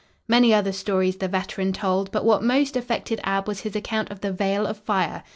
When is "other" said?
0.51-0.71